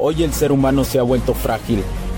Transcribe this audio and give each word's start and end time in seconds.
Hoy 0.00 0.22
el 0.22 0.32
ser 0.32 0.52
humano 0.52 0.84
se 0.84 1.00
ha 1.00 1.02
vuelto 1.02 1.34
frágil. 1.34 1.82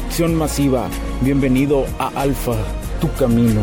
acción 0.00 0.34
masiva. 0.34 0.88
Bienvenido 1.20 1.84
a 1.98 2.08
Alfa, 2.20 2.56
tu 3.00 3.12
camino. 3.14 3.60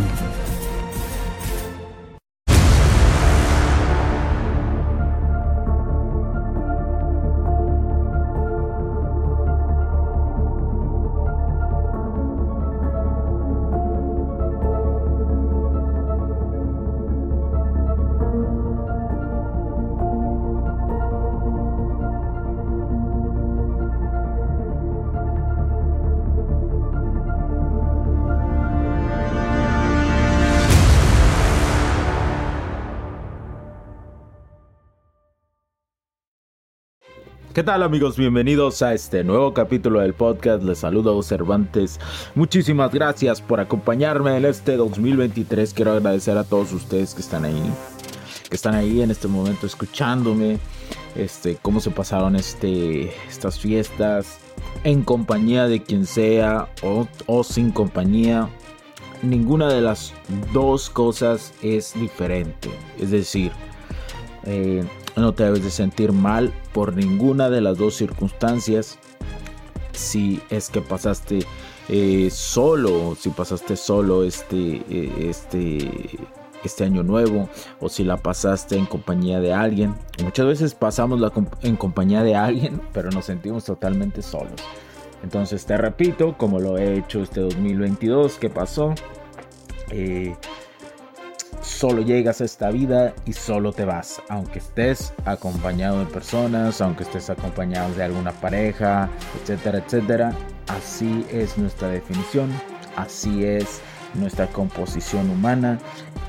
¿Qué 37.58 37.64
tal 37.64 37.82
amigos? 37.82 38.18
Bienvenidos 38.18 38.84
a 38.84 38.94
este 38.94 39.24
nuevo 39.24 39.52
capítulo 39.52 40.02
del 40.02 40.14
podcast. 40.14 40.62
Les 40.62 40.78
saludo 40.78 41.24
Cervantes. 41.24 42.00
Muchísimas 42.36 42.94
gracias 42.94 43.42
por 43.42 43.60
acompañarme 43.60 44.38
en 44.38 44.46
este 44.46 44.78
2023. 44.78 45.74
Quiero 45.74 45.94
agradecer 45.94 46.38
a 46.38 46.44
todos 46.44 46.72
ustedes 46.72 47.16
que 47.16 47.22
están 47.22 47.46
ahí, 47.46 47.60
que 48.48 48.56
están 48.56 48.76
ahí 48.76 49.02
en 49.02 49.10
este 49.10 49.28
momento 49.28 49.66
escuchándome. 49.66 50.60
Este, 51.16 51.58
cómo 51.60 51.80
se 51.80 51.90
pasaron 51.90 52.36
este, 52.36 53.12
estas 53.28 53.60
fiestas 53.60 54.38
en 54.84 55.02
compañía 55.02 55.68
de 55.68 55.82
quien 55.82 56.06
sea 56.06 56.70
o, 56.84 57.08
o 57.26 57.44
sin 57.44 57.72
compañía. 57.72 58.50
Ninguna 59.24 59.68
de 59.68 59.82
las 59.82 60.14
dos 60.54 60.92
cosas 60.92 61.56
es 61.64 62.00
diferente. 62.00 62.70
Es 63.00 63.10
decir, 63.10 63.52
eh, 64.44 64.84
no 65.22 65.34
te 65.34 65.44
debes 65.44 65.64
de 65.64 65.72
sentir 65.72 66.12
mal 66.12 66.54
por 66.74 66.96
ninguna 66.96 67.50
de 67.50 67.62
las 67.62 67.78
dos 67.78 67.96
circunstancias. 67.96 69.00
Si 69.92 70.42
es 70.50 70.70
que 70.70 70.82
pasaste 70.82 71.40
eh, 71.90 72.30
solo, 72.32 73.16
si 73.20 73.30
pasaste 73.30 73.76
solo 73.76 74.24
este, 74.24 74.84
eh, 74.90 75.30
este, 75.30 75.90
este 76.64 76.84
año 76.84 77.04
nuevo, 77.04 77.50
o 77.80 77.90
si 77.90 78.04
la 78.04 78.18
pasaste 78.18 78.78
en 78.78 78.86
compañía 78.86 79.40
de 79.40 79.54
alguien. 79.54 79.96
Muchas 80.24 80.46
veces 80.46 80.76
pasamos 80.76 81.20
la, 81.20 81.32
en 81.64 81.76
compañía 81.76 82.24
de 82.24 82.36
alguien, 82.36 82.82
pero 82.94 83.10
nos 83.10 83.26
sentimos 83.26 83.64
totalmente 83.66 84.22
solos. 84.22 84.62
Entonces 85.24 85.66
te 85.66 85.78
repito, 85.78 86.38
como 86.38 86.60
lo 86.60 86.78
he 86.78 87.00
hecho 87.00 87.24
este 87.24 87.42
2022 87.42 88.38
que 88.38 88.50
pasó, 88.50 88.94
eh, 89.90 90.36
solo 91.78 92.02
llegas 92.02 92.42
a 92.42 92.46
esta 92.46 92.72
vida 92.72 93.14
y 93.28 93.34
solo 93.34 93.72
te 93.72 93.86
vas, 93.86 94.20
aunque 94.30 94.58
estés 94.58 95.14
acompañado 95.26 96.00
de 96.00 96.08
personas, 96.08 96.82
aunque 96.82 97.04
estés 97.04 97.30
acompañado 97.30 97.94
de 97.94 98.04
alguna 98.04 98.32
pareja, 98.32 99.10
etcétera, 99.40 99.84
etcétera. 99.86 100.34
Así 100.70 101.24
es 101.32 101.56
nuestra 101.60 101.90
definición, 101.90 102.50
así 102.96 103.46
es 103.46 103.82
nuestra 104.16 104.48
composición 104.48 105.30
humana, 105.30 105.78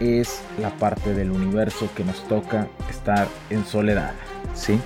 es 0.01 0.43
la 0.61 0.69
parte 0.77 1.15
del 1.15 1.31
universo 1.31 1.89
que 1.97 2.05
nos 2.05 2.23
toca 2.29 2.69
estar 2.91 3.27
en 3.49 3.65
soledad, 3.65 4.13
¿sí? 4.55 4.79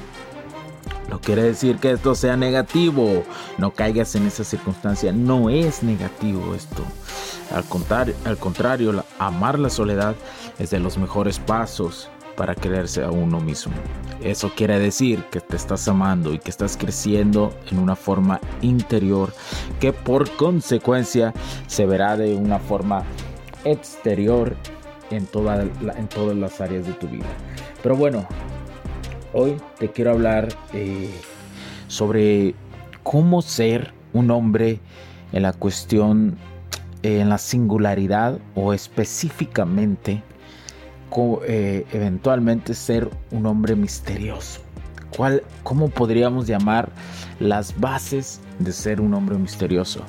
No 1.11 1.21
quiere 1.21 1.43
decir 1.43 1.79
que 1.79 1.91
esto 1.91 2.15
sea 2.15 2.37
negativo, 2.37 3.25
no 3.59 3.73
caigas 3.73 4.15
en 4.15 4.29
esa 4.29 4.45
circunstancia, 4.45 5.11
no 5.13 5.51
es 5.51 5.83
negativo 5.83 6.55
esto. 6.55 6.85
Al 7.53 7.65
contrario, 7.65 8.15
al 8.25 8.39
contrario 8.39 9.05
amar 9.19 9.59
la 9.59 9.71
soledad 9.71 10.15
es 10.59 10.71
de 10.71 10.81
los 10.81 10.99
mejores 10.99 11.39
pasos 11.39 12.11
para 12.37 12.55
quererse 12.55 13.05
a 13.05 13.11
uno 13.11 13.41
mismo. 13.41 13.75
Eso 14.23 14.51
quiere 14.55 14.79
decir 14.79 15.25
que 15.31 15.41
te 15.41 15.57
estás 15.57 15.87
amando 15.89 16.33
y 16.33 16.39
que 16.39 16.51
estás 16.51 16.77
creciendo 16.77 17.53
en 17.71 17.79
una 17.79 17.97
forma 17.97 18.41
interior 18.63 19.33
que 19.81 19.93
por 19.93 20.31
consecuencia 20.37 21.35
se 21.67 21.87
verá 21.87 22.17
de 22.17 22.35
una 22.35 22.59
forma 22.59 23.03
exterior 23.65 24.57
en, 25.11 25.29
en 25.97 26.09
todas 26.09 26.37
las 26.37 26.61
áreas 26.61 26.87
de 26.87 26.93
tu 26.95 27.09
vida. 27.09 27.27
Pero 27.83 27.97
bueno, 27.97 28.27
hoy 29.33 29.57
te 29.79 29.91
quiero 29.91 30.13
hablar 30.13 30.49
eh, 30.73 31.11
sobre 31.89 32.55
cómo 33.03 33.43
ser 33.43 33.93
un 34.13 34.31
hombre 34.31 34.81
en 35.33 35.43
la 35.43 35.53
cuestión, 35.53 36.39
en 37.03 37.29
la 37.29 37.39
singularidad 37.39 38.39
o 38.55 38.73
específicamente 38.73 40.23
eh, 41.47 41.87
eventualmente 41.93 42.75
ser 42.75 43.11
un 43.31 43.45
hombre 43.47 43.77
misterioso. 43.77 44.61
¿Cuál, 45.15 45.43
¿Cómo 45.63 45.91
podríamos 45.91 46.47
llamar 46.47 46.89
las 47.39 47.79
bases 47.79 48.41
de 48.59 48.73
ser 48.73 48.99
un 48.99 49.13
hombre 49.13 49.37
misterioso? 49.37 50.01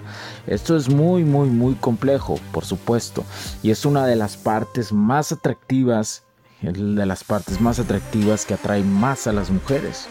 Esto 0.48 0.78
es 0.78 0.88
muy, 0.88 1.26
muy, 1.26 1.50
muy 1.50 1.76
complejo, 1.76 2.40
por 2.54 2.64
supuesto, 2.64 3.25
y 3.62 3.72
es 3.72 3.86
una 3.86 4.06
de 4.08 4.16
las 4.16 4.38
partes 4.38 4.94
más 4.94 5.34
atractivas, 5.34 6.24
de 6.62 7.06
las 7.06 7.25
partes 7.25 7.60
más 7.60 7.80
atractivas 7.80 8.46
que 8.46 8.54
atrae 8.54 8.81
más 8.84 9.28
a 9.28 9.34
las 9.34 9.50
mujeres. 9.50 10.08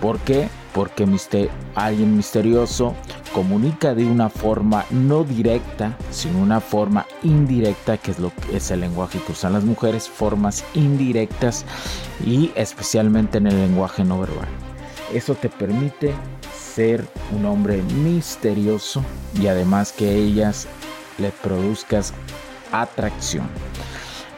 ¿Por 0.00 0.20
qué? 0.20 0.48
Porque 0.72 1.04
alguien 1.74 2.16
misterioso 2.16 2.94
comunica 3.32 3.94
de 3.94 4.04
una 4.04 4.28
forma 4.28 4.84
no 4.90 5.24
directa, 5.24 5.96
sino 6.10 6.38
una 6.38 6.60
forma 6.60 7.06
indirecta, 7.22 7.96
que 7.96 8.10
es 8.12 8.18
lo 8.18 8.32
que 8.34 8.56
es 8.56 8.70
el 8.70 8.80
lenguaje 8.80 9.20
que 9.20 9.32
usan 9.32 9.54
las 9.54 9.64
mujeres, 9.64 10.08
formas 10.08 10.64
indirectas 10.74 11.64
y 12.24 12.52
especialmente 12.54 13.38
en 13.38 13.46
el 13.46 13.56
lenguaje 13.56 14.04
no 14.04 14.20
verbal. 14.20 14.48
Eso 15.12 15.34
te 15.34 15.48
permite 15.48 16.14
ser 16.54 17.06
un 17.36 17.44
hombre 17.46 17.82
misterioso 17.82 19.02
y 19.40 19.46
además 19.46 19.92
que 19.92 20.14
ellas 20.14 20.66
le 21.18 21.30
produzcas 21.30 22.12
atracción. 22.72 23.46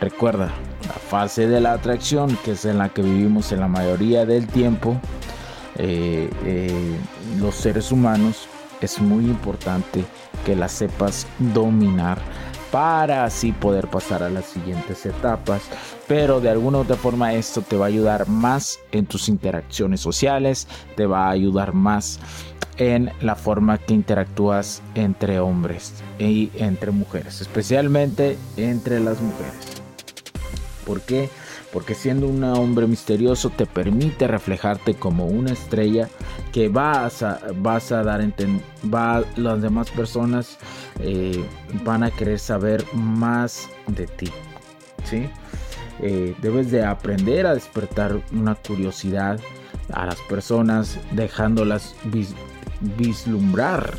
Recuerda, 0.01 0.53
la 0.87 0.95
fase 0.95 1.47
de 1.47 1.61
la 1.61 1.73
atracción, 1.73 2.37
que 2.45 2.53
es 2.53 2.65
en 2.65 2.79
la 2.79 2.89
que 2.89 3.03
vivimos 3.03 3.53
en 3.53 3.61
la 3.61 3.69
mayoría 3.69 4.27
del 4.27 4.47
tiempo, 4.47 5.01
eh, 5.77 6.29
eh, 6.45 6.97
los 7.39 7.55
seres 7.55 7.91
humanos, 7.91 8.49
es 8.81 9.01
muy 9.01 9.25
importante 9.25 10.05
que 10.45 10.57
la 10.57 10.69
sepas 10.69 11.27
dominar 11.39 12.19
para 12.71 13.25
así 13.25 13.53
poder 13.53 13.89
pasar 13.89 14.23
a 14.23 14.31
las 14.31 14.47
siguientes 14.47 15.07
etapas. 15.07 15.63
Pero 16.09 16.41
de 16.41 16.51
alguna 16.51 16.79
u 16.79 16.81
otra 16.81 16.97
forma 16.97 17.33
esto 17.35 17.63
te 17.63 17.77
va 17.77 17.87
a 17.87 17.89
ayudar 17.89 18.29
más 18.29 18.81
en 18.93 19.07
tus 19.07 19.29
interacciones 19.29 20.01
sociales, 20.01 20.67
te 20.97 21.07
va 21.07 21.27
a 21.27 21.31
ayudar 21.31 21.73
más 21.73 22.19
en 22.77 23.13
la 23.21 23.37
forma 23.37 23.79
que 23.79 23.95
interactúas 23.95 24.83
entre 24.97 25.39
hombres 25.39 25.93
y 26.19 26.51
entre 26.57 26.91
mujeres, 26.91 27.41
especialmente 27.41 28.37
entre 28.57 28.99
las 28.99 29.21
mujeres. 29.21 29.55
¿Por 30.85 31.01
qué? 31.03 31.31
porque 31.31 31.31
siendo 31.95 32.29
un 32.29 32.45
hombre 32.45 32.87
misterioso 32.87 33.51
te 33.51 33.67
permite 33.67 34.29
reflejarte 34.29 34.95
como 34.95 35.27
una 35.27 35.53
estrella 35.53 36.09
que 36.53 36.69
vas 36.69 37.23
a, 37.25 37.41
vas 37.57 37.91
a 37.91 38.05
dar 38.05 38.23
va 38.95 39.25
las 39.35 39.61
demás 39.61 39.91
personas 39.91 40.57
eh, 41.01 41.45
van 41.85 42.05
a 42.05 42.13
querer 42.13 42.39
saber 42.39 42.85
más 42.95 43.69
de 43.89 44.07
ti 44.07 44.31
¿sí? 45.05 45.29
Eh, 46.01 46.37
debes 46.41 46.71
de 46.71 46.85
aprender 46.85 47.45
a 47.45 47.55
despertar 47.55 48.21
una 48.33 48.55
curiosidad 48.55 49.41
a 49.93 50.07
las 50.07 50.21
personas 50.23 50.99
dejándolas 51.11 51.97
vislumbrar 52.97 53.99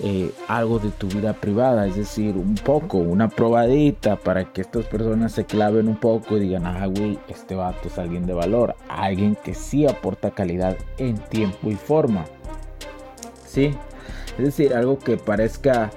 eh, 0.00 0.32
algo 0.46 0.78
de 0.78 0.90
tu 0.90 1.08
vida 1.08 1.32
privada, 1.32 1.86
es 1.86 1.96
decir, 1.96 2.36
un 2.36 2.54
poco, 2.54 2.98
una 2.98 3.28
probadita 3.28 4.16
para 4.16 4.52
que 4.52 4.60
estas 4.60 4.84
personas 4.86 5.32
se 5.32 5.44
claven 5.44 5.88
un 5.88 5.96
poco 5.96 6.36
y 6.36 6.40
digan, 6.40 6.66
ah, 6.66 6.86
güey, 6.86 7.18
este 7.28 7.54
vato 7.54 7.88
es 7.88 7.98
alguien 7.98 8.26
de 8.26 8.34
valor, 8.34 8.76
alguien 8.88 9.36
que 9.42 9.54
sí 9.54 9.86
aporta 9.86 10.30
calidad 10.30 10.76
en 10.98 11.18
tiempo 11.18 11.70
y 11.70 11.74
forma. 11.74 12.24
¿sí? 13.44 13.74
Es 14.38 14.44
decir, 14.44 14.74
algo 14.74 14.98
que 14.98 15.16
parezca 15.16 15.90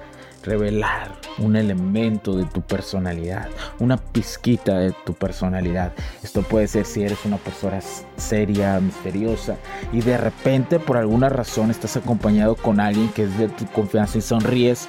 revelar 0.43 1.11
un 1.37 1.55
elemento 1.55 2.35
de 2.35 2.45
tu 2.45 2.61
personalidad, 2.61 3.49
una 3.79 3.97
pizquita 3.97 4.77
de 4.77 4.91
tu 5.05 5.13
personalidad. 5.13 5.93
Esto 6.23 6.41
puede 6.41 6.67
ser 6.67 6.85
si 6.85 7.03
eres 7.03 7.25
una 7.25 7.37
persona 7.37 7.79
seria, 8.17 8.79
misteriosa 8.79 9.57
y 9.91 10.01
de 10.01 10.17
repente 10.17 10.79
por 10.79 10.97
alguna 10.97 11.29
razón 11.29 11.71
estás 11.71 11.97
acompañado 11.97 12.55
con 12.55 12.79
alguien 12.79 13.09
que 13.09 13.23
es 13.23 13.37
de 13.37 13.49
tu 13.49 13.65
confianza 13.67 14.17
y 14.17 14.21
sonríes 14.21 14.87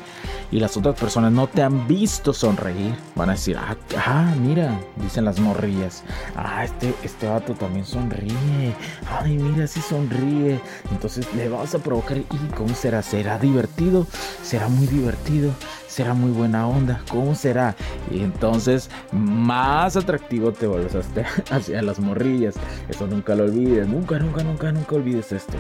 y 0.51 0.61
las 0.61 0.77
otras 0.77 0.99
personas 0.99 1.33
no 1.33 1.47
te 1.47 1.63
han 1.63 1.89
visto 1.89 2.33
sonreír. 2.33 2.95
Van 3.15 3.31
a 3.31 3.33
decir, 3.33 3.57
ah, 3.57 3.77
ah 3.97 4.35
mira, 4.41 4.79
dicen 4.97 5.25
las 5.25 5.41
morrillas, 5.41 6.05
ah, 6.37 6.65
este, 6.65 6.95
este 7.03 7.27
vato 7.27 7.55
también 7.55 7.87
sonríe, 7.87 8.75
ay, 9.21 9.39
mira, 9.39 9.67
si 9.67 9.81
sonríe. 9.81 10.61
Entonces 10.91 11.27
le 11.35 11.49
vas 11.49 11.75
a 11.75 11.79
provocar, 11.79 12.19
¿y 12.19 12.55
cómo 12.55 12.75
será? 12.75 13.03
¿Será 13.03 13.39
divertido? 13.39 14.07
¿Será 14.43 14.69
muy 14.69 14.87
divertido? 14.87 15.53
será 15.93 16.15
muy 16.15 16.31
buena 16.33 16.67
onda, 16.67 17.01
¿cómo 17.09 17.35
será? 17.35 17.77
Y 18.11 18.21
entonces 18.21 18.91
más 19.13 19.97
atractivo 19.97 20.53
te 20.53 20.67
vuelves 20.67 20.95
hacia 21.51 21.83
las 21.83 22.01
morrillas. 22.01 22.57
Eso 22.89 23.07
nunca 23.07 23.35
lo 23.35 23.45
olvides, 23.45 23.89
nunca, 23.89 24.19
nunca, 24.19 24.43
nunca, 24.43 24.73
nunca 24.73 24.97
olvides 24.97 25.33
esto. 25.33 25.55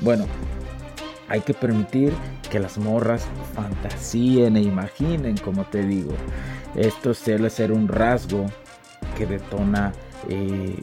Bueno, 0.00 0.26
hay 1.28 1.40
que 1.40 1.54
permitir 1.54 2.12
que 2.50 2.58
las 2.58 2.78
morras 2.78 3.26
fantasíen 3.54 4.56
e 4.56 4.62
imaginen, 4.62 5.36
como 5.36 5.64
te 5.64 5.82
digo. 5.82 6.12
Esto 6.74 7.12
suele 7.12 7.50
ser 7.50 7.72
un 7.72 7.88
rasgo 7.88 8.46
que 9.16 9.26
detona 9.26 9.92
eh, 10.28 10.80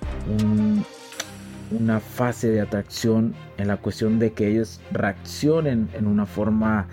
una 1.71 1.99
fase 1.99 2.49
de 2.49 2.61
atracción 2.61 3.33
en 3.57 3.67
la 3.69 3.77
cuestión 3.77 4.19
de 4.19 4.33
que 4.33 4.47
ellos 4.49 4.81
reaccionen 4.91 5.89
en 5.93 6.05
una 6.05 6.25
forma 6.25 6.87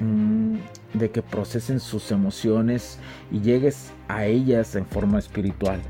Mm, 0.00 0.56
de 0.94 1.10
que 1.10 1.22
procesen 1.22 1.80
sus 1.80 2.10
emociones 2.10 2.98
y 3.30 3.40
llegues 3.40 3.92
a 4.08 4.24
ellas 4.24 4.74
en 4.76 4.86
forma 4.86 5.18
espiritual. 5.18 5.80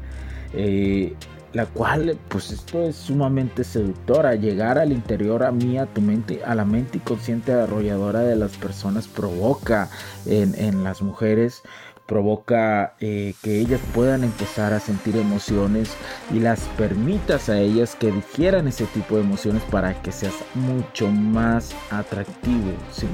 Eh, 0.52 1.14
la 1.54 1.66
cual, 1.66 2.18
pues 2.28 2.50
esto 2.50 2.82
es 2.82 2.96
sumamente 2.96 3.62
seductora. 3.62 4.34
Llegar 4.34 4.76
al 4.76 4.92
interior 4.92 5.44
a 5.44 5.52
mí, 5.52 5.78
a 5.78 5.86
tu 5.86 6.00
mente, 6.00 6.42
a 6.44 6.54
la 6.54 6.64
mente 6.64 6.98
inconsciente 6.98 7.52
arrolladora 7.52 8.20
de 8.20 8.34
las 8.34 8.56
personas 8.56 9.06
provoca 9.06 9.88
en, 10.26 10.82
las 10.84 11.00
mujeres 11.00 11.62
provoca 12.06 12.96
eh, 13.00 13.34
que 13.42 13.60
ellas 13.60 13.80
puedan 13.94 14.24
empezar 14.24 14.74
a 14.74 14.80
sentir 14.80 15.16
emociones 15.16 15.96
y 16.34 16.38
las 16.38 16.60
permitas 16.76 17.48
a 17.48 17.58
ellas 17.58 17.94
que 17.94 18.12
digieran 18.12 18.68
ese 18.68 18.84
tipo 18.86 19.14
de 19.14 19.22
emociones 19.22 19.62
para 19.70 20.02
que 20.02 20.12
seas 20.12 20.34
mucho 20.54 21.08
más 21.08 21.74
atractivo. 21.90 22.72
¿sí? 22.92 23.06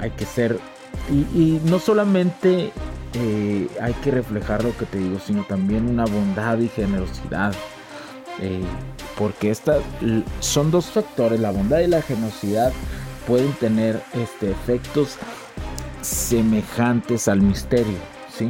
Hay 0.00 0.10
que 0.10 0.24
ser, 0.24 0.58
y, 1.10 1.60
no 1.64 1.78
solamente 1.78 2.72
eh, 3.14 3.68
hay 3.80 3.92
que 3.94 4.10
reflejar 4.10 4.64
lo 4.64 4.76
que 4.76 4.86
te 4.86 4.98
digo, 4.98 5.18
sino 5.24 5.44
también 5.44 5.88
una 5.88 6.04
bondad 6.04 6.58
y 6.58 6.68
generosidad. 6.68 7.54
Eh, 8.40 8.62
porque 9.18 9.50
estas 9.50 9.82
son 10.40 10.70
dos 10.70 10.86
factores, 10.86 11.38
la 11.38 11.50
bondad 11.50 11.80
y 11.80 11.86
la 11.86 12.00
generosidad 12.00 12.72
pueden 13.26 13.52
tener 13.52 14.02
este, 14.14 14.50
efectos 14.50 15.18
semejantes 16.00 17.28
al 17.28 17.40
misterio, 17.40 17.98
¿sí? 18.36 18.48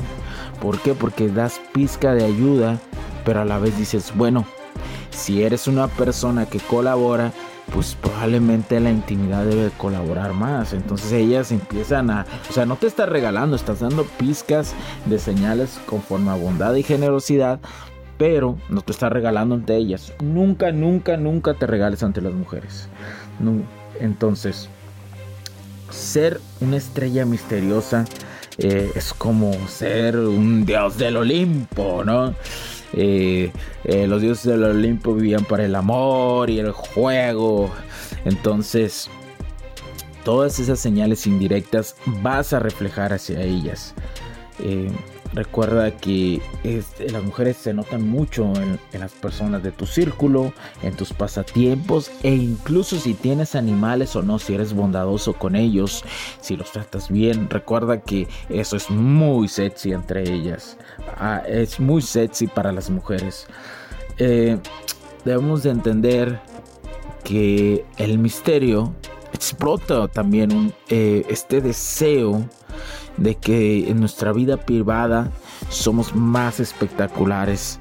¿Por 0.60 0.78
qué? 0.80 0.94
Porque 0.94 1.28
das 1.28 1.60
pizca 1.72 2.14
de 2.14 2.24
ayuda, 2.24 2.78
pero 3.24 3.40
a 3.40 3.44
la 3.44 3.58
vez 3.58 3.76
dices, 3.76 4.12
bueno, 4.14 4.46
si 5.10 5.42
eres 5.42 5.66
una 5.66 5.88
persona 5.88 6.46
que 6.46 6.60
colabora, 6.60 7.32
pues 7.73 7.97
probablemente 8.00 8.81
la 8.81 8.91
intimidad 8.91 9.44
debe 9.44 9.70
colaborar 9.76 10.32
más. 10.32 10.73
Entonces 10.73 11.12
ellas 11.12 11.53
empiezan 11.53 12.11
a, 12.11 12.26
o 12.49 12.53
sea, 12.53 12.67
no 12.67 12.76
te 12.76 12.87
estás 12.87 13.09
regalando, 13.09 13.56
estás 13.56 13.81
dando 13.81 14.05
pizcas 14.05 14.75
de 15.06 15.19
señales 15.19 15.81
conforme 15.87 16.31
a 16.31 16.35
bondad 16.35 16.75
y 16.75 16.82
generosidad, 16.82 17.61
pero 18.19 18.59
no 18.69 18.82
te 18.82 18.93
estás 18.93 19.12
regalando 19.12 19.55
ante 19.55 19.76
ellas. 19.76 20.12
Nunca, 20.23 20.73
nunca, 20.73 21.17
nunca 21.17 21.55
te 21.55 21.67
regales 21.67 22.03
ante 22.03 22.20
las 22.20 22.32
mujeres. 22.32 22.88
Entonces, 24.00 24.69
ser 25.91 26.41
una 26.61 26.76
estrella 26.76 27.25
misteriosa 27.25 28.05
eh, 28.58 28.91
es 28.94 29.15
como 29.15 29.53
ser 29.69 30.17
un 30.17 30.65
dios 30.65 30.99
del 30.99 31.17
Olimpo, 31.17 32.05
¿no? 32.05 32.35
Eh, 32.94 33.50
los 33.85 34.21
dioses 34.21 34.44
del 34.44 34.65
Olimpo 34.65 35.15
vivían 35.15 35.44
para 35.44 35.65
el 35.65 35.75
amor 35.75 36.50
y 36.50 36.59
el 36.59 36.73
juego. 36.73 37.71
Entonces, 38.25 39.09
todas 40.25 40.59
esas 40.59 40.79
señales 40.79 41.27
indirectas 41.27 41.97
vas 42.23 42.53
a 42.53 42.59
reflejar 42.59 43.12
hacia 43.12 43.41
ellas. 43.43 43.94
Eh, 44.61 44.91
Recuerda 45.32 45.90
que 45.93 46.43
las 47.11 47.23
mujeres 47.23 47.56
se 47.56 47.73
notan 47.73 48.06
mucho 48.08 48.52
en, 48.56 48.79
las 49.00 49.12
personas 49.12 49.62
de 49.62 49.73
tu 49.73 49.87
círculo, 49.87 50.52
en 50.82 50.94
tus 50.94 51.12
pasatiempos 51.12 52.11
e 52.23 52.34
incluso 52.34 52.99
si 52.99 53.14
tienes 53.14 53.55
animales 53.55 54.14
o 54.14 54.23
no, 54.23 54.38
si 54.38 54.55
eres 54.55 54.75
bondadoso 54.75 55.32
con 55.32 55.56
ellos, 55.56 56.05
si 56.40 56.56
los 56.56 56.70
tratas 56.73 57.11
bien. 57.11 57.49
Recuerda 57.49 58.02
que 58.02 58.29
eso 58.50 58.76
es 58.76 58.90
muy 58.90 59.49
sexy 59.49 59.93
entre 59.93 60.31
ellas. 60.31 60.76
Ah, 61.17 61.43
es 61.46 61.81
muy 61.81 62.02
sexy 62.02 62.46
para 62.46 62.70
las 62.70 62.90
mujeres. 62.90 63.46
Eh, 64.19 64.58
debemos 65.25 65.62
de 65.62 65.70
entender 65.70 66.40
que 67.25 67.87
el 67.96 68.19
misterio 68.19 68.94
explota 69.32 70.08
también 70.08 70.75
eh, 70.88 71.25
este 71.29 71.61
deseo 71.61 72.46
de 73.17 73.35
que 73.35 73.91
en 73.91 74.00
nuestra 74.00 74.32
vida 74.32 74.56
privada 74.56 75.31
somos 75.69 76.14
más 76.14 76.61
espectaculares. 76.61 77.79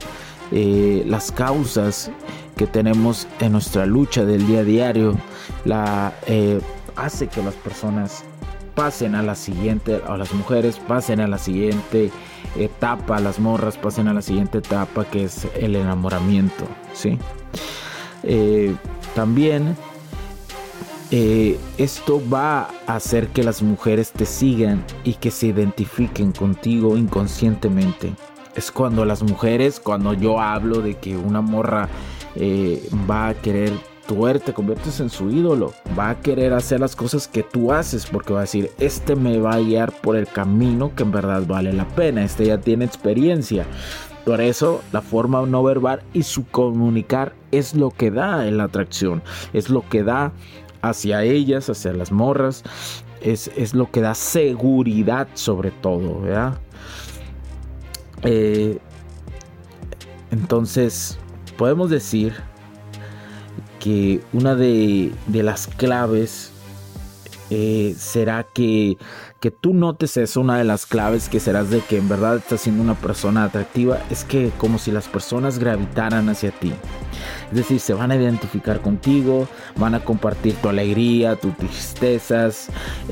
Eh, 0.51 1.03
las 1.07 1.31
causas 1.31 2.11
que 2.57 2.67
tenemos 2.67 3.27
en 3.39 3.53
nuestra 3.53 3.85
lucha 3.85 4.25
del 4.25 4.45
día 4.45 4.59
a 4.59 4.63
diario 4.63 5.17
la 5.65 6.13
eh, 6.27 6.59
hace 6.95 7.27
que 7.27 7.41
las 7.41 7.55
personas 7.55 8.23
pasen 8.75 9.15
a 9.15 9.23
la 9.23 9.35
siguiente 9.35 10.01
o 10.07 10.17
las 10.17 10.33
mujeres 10.33 10.77
pasen 10.77 11.21
a 11.21 11.27
la 11.27 11.37
siguiente 11.37 12.11
etapa 12.57 13.19
las 13.19 13.39
morras 13.39 13.77
pasen 13.77 14.07
a 14.07 14.13
la 14.13 14.21
siguiente 14.21 14.57
etapa 14.59 15.05
que 15.05 15.23
es 15.23 15.47
el 15.55 15.75
enamoramiento 15.75 16.65
sí 16.93 17.17
eh, 18.23 18.75
también 19.15 19.75
eh, 21.11 21.59
esto 21.77 22.21
va 22.33 22.69
a 22.87 22.95
hacer 22.95 23.27
que 23.27 23.43
las 23.43 23.61
mujeres 23.61 24.11
te 24.11 24.25
sigan 24.25 24.83
y 25.03 25.15
que 25.15 25.29
se 25.29 25.47
identifiquen 25.47 26.31
contigo 26.31 26.97
inconscientemente. 26.97 28.13
Es 28.55 28.71
cuando 28.71 29.05
las 29.05 29.21
mujeres, 29.21 29.79
cuando 29.79 30.13
yo 30.13 30.39
hablo 30.39 30.81
de 30.81 30.95
que 30.95 31.15
una 31.15 31.41
morra 31.41 31.89
eh, 32.35 32.89
va 33.09 33.29
a 33.29 33.33
querer 33.33 33.71
te 34.43 34.53
conviertes 34.53 34.99
en 34.99 35.09
su 35.09 35.29
ídolo, 35.29 35.73
va 35.97 36.09
a 36.09 36.19
querer 36.19 36.51
hacer 36.51 36.81
las 36.81 36.97
cosas 36.97 37.29
que 37.29 37.43
tú 37.43 37.71
haces 37.71 38.05
porque 38.05 38.33
va 38.33 38.39
a 38.39 38.41
decir, 38.41 38.69
este 38.77 39.15
me 39.15 39.39
va 39.39 39.53
a 39.53 39.59
guiar 39.59 39.93
por 40.01 40.17
el 40.17 40.27
camino 40.27 40.93
que 40.95 41.03
en 41.03 41.11
verdad 41.11 41.43
vale 41.47 41.71
la 41.71 41.87
pena, 41.87 42.25
este 42.25 42.47
ya 42.47 42.59
tiene 42.59 42.83
experiencia. 42.83 43.65
Por 44.25 44.41
eso 44.41 44.81
la 44.91 45.01
forma 45.01 45.41
no 45.45 45.63
verbal 45.63 46.03
y 46.13 46.23
su 46.23 46.45
comunicar 46.45 47.33
es 47.51 47.73
lo 47.73 47.89
que 47.89 48.11
da 48.11 48.47
en 48.47 48.57
la 48.57 48.65
atracción, 48.65 49.23
es 49.53 49.69
lo 49.69 49.87
que 49.87 50.03
da 50.03 50.33
hacia 50.81 51.23
ellas, 51.23 51.69
hacia 51.69 51.93
las 51.93 52.11
morras, 52.11 52.63
es, 53.21 53.73
lo 53.73 53.91
que 53.91 54.01
da 54.01 54.15
seguridad 54.15 55.27
sobre 55.33 55.71
todo, 55.71 56.21
¿verdad? 56.21 56.59
Eh, 58.23 58.79
entonces, 60.31 61.17
podemos 61.57 61.89
decir 61.89 62.33
que 63.79 64.21
una 64.33 64.55
de, 64.55 65.11
de 65.27 65.43
las 65.43 65.67
claves 65.67 66.51
eh, 67.53 67.93
será 67.97 68.43
que, 68.43 68.97
que 69.41 69.51
tú 69.51 69.73
notes 69.73 70.15
eso, 70.15 70.39
una 70.39 70.57
de 70.57 70.63
las 70.63 70.85
claves 70.85 71.27
que 71.27 71.41
serás 71.41 71.69
de 71.69 71.81
que 71.81 71.97
en 71.97 72.07
verdad 72.07 72.37
estás 72.37 72.61
siendo 72.61 72.81
una 72.81 72.95
persona 72.95 73.43
atractiva, 73.43 73.99
es 74.09 74.23
que 74.23 74.51
como 74.57 74.77
si 74.77 74.89
las 74.89 75.09
personas 75.09 75.59
gravitaran 75.59 76.29
hacia 76.29 76.51
ti. 76.51 76.71
Es 77.51 77.57
decir, 77.57 77.79
se 77.79 77.93
van 77.93 78.11
a 78.11 78.15
identificar 78.15 78.81
contigo, 78.81 79.47
van 79.75 79.93
a 79.93 79.99
compartir 79.99 80.55
tu 80.55 80.69
alegría, 80.69 81.35
tus 81.35 81.55
tristezas. 81.57 82.69